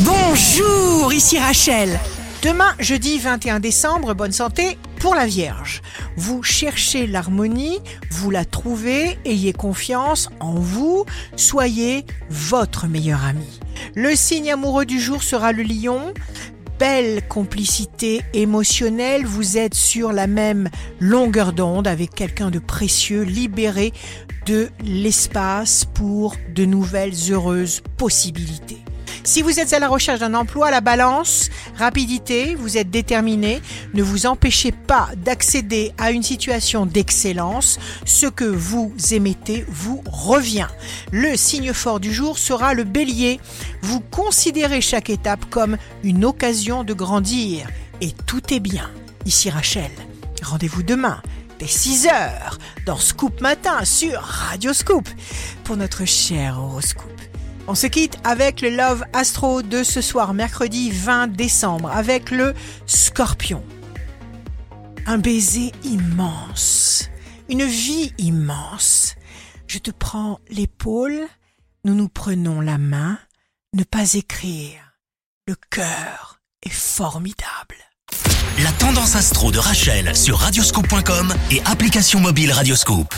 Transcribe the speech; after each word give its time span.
Bonjour, 0.00 1.10
ici 1.14 1.38
Rachel. 1.38 1.98
Demain, 2.42 2.74
jeudi 2.78 3.18
21 3.18 3.60
décembre, 3.60 4.12
bonne 4.12 4.30
santé 4.30 4.76
pour 5.00 5.14
la 5.14 5.24
Vierge. 5.24 5.80
Vous 6.18 6.42
cherchez 6.42 7.06
l'harmonie, 7.06 7.78
vous 8.10 8.30
la 8.30 8.44
trouvez, 8.44 9.16
ayez 9.24 9.54
confiance 9.54 10.28
en 10.38 10.56
vous, 10.56 11.06
soyez 11.36 12.04
votre 12.28 12.88
meilleur 12.88 13.24
ami. 13.24 13.58
Le 13.94 14.14
signe 14.14 14.52
amoureux 14.52 14.84
du 14.84 15.00
jour 15.00 15.22
sera 15.22 15.52
le 15.52 15.62
lion. 15.62 16.12
Belle 16.78 17.26
complicité 17.26 18.20
émotionnelle, 18.34 19.24
vous 19.24 19.56
êtes 19.56 19.74
sur 19.74 20.12
la 20.12 20.26
même 20.26 20.68
longueur 21.00 21.54
d'onde 21.54 21.88
avec 21.88 22.14
quelqu'un 22.14 22.50
de 22.50 22.58
précieux, 22.58 23.22
libéré 23.22 23.94
de 24.44 24.68
l'espace 24.84 25.86
pour 25.94 26.36
de 26.54 26.66
nouvelles 26.66 27.14
heureuses 27.30 27.80
possibilités. 27.96 28.82
Si 29.26 29.42
vous 29.42 29.58
êtes 29.58 29.72
à 29.72 29.80
la 29.80 29.88
recherche 29.88 30.20
d'un 30.20 30.34
emploi, 30.34 30.70
la 30.70 30.80
balance, 30.80 31.50
rapidité, 31.76 32.54
vous 32.54 32.78
êtes 32.78 32.90
déterminé, 32.90 33.60
ne 33.92 34.04
vous 34.04 34.24
empêchez 34.24 34.70
pas 34.70 35.08
d'accéder 35.16 35.92
à 35.98 36.12
une 36.12 36.22
situation 36.22 36.86
d'excellence. 36.86 37.80
Ce 38.04 38.26
que 38.26 38.44
vous 38.44 38.94
émettez 39.10 39.64
vous 39.66 40.00
revient. 40.08 40.68
Le 41.10 41.36
signe 41.36 41.72
fort 41.72 41.98
du 41.98 42.14
jour 42.14 42.38
sera 42.38 42.72
le 42.72 42.84
bélier. 42.84 43.40
Vous 43.82 43.98
considérez 43.98 44.80
chaque 44.80 45.10
étape 45.10 45.44
comme 45.50 45.76
une 46.04 46.24
occasion 46.24 46.84
de 46.84 46.94
grandir. 46.94 47.66
Et 48.00 48.12
tout 48.12 48.54
est 48.54 48.60
bien. 48.60 48.88
Ici 49.24 49.50
Rachel. 49.50 49.90
Rendez-vous 50.40 50.84
demain 50.84 51.20
dès 51.58 51.66
6 51.66 52.06
heures 52.06 52.58
dans 52.86 52.98
Scoop 52.98 53.40
Matin 53.40 53.84
sur 53.84 54.20
Radio 54.20 54.72
Scoop 54.72 55.08
pour 55.64 55.76
notre 55.76 56.04
cher 56.04 56.60
horoscope. 56.60 57.10
On 57.68 57.74
se 57.74 57.88
quitte 57.88 58.16
avec 58.22 58.60
le 58.60 58.70
Love 58.70 59.04
Astro 59.12 59.62
de 59.62 59.82
ce 59.82 60.00
soir, 60.00 60.34
mercredi 60.34 60.92
20 60.92 61.26
décembre, 61.28 61.90
avec 61.90 62.30
le 62.30 62.54
Scorpion. 62.86 63.64
Un 65.06 65.18
baiser 65.18 65.72
immense, 65.82 67.08
une 67.48 67.64
vie 67.64 68.12
immense. 68.18 69.16
Je 69.66 69.78
te 69.78 69.90
prends 69.90 70.38
l'épaule, 70.48 71.26
nous 71.84 71.94
nous 71.94 72.08
prenons 72.08 72.60
la 72.60 72.78
main, 72.78 73.18
ne 73.74 73.82
pas 73.82 74.14
écrire. 74.14 74.94
Le 75.48 75.56
cœur 75.70 76.40
est 76.62 76.72
formidable. 76.72 77.76
La 78.62 78.70
tendance 78.72 79.16
astro 79.16 79.50
de 79.50 79.58
Rachel 79.58 80.14
sur 80.16 80.38
radioscope.com 80.38 81.34
et 81.50 81.60
application 81.64 82.20
mobile 82.20 82.52
Radioscope. 82.52 83.14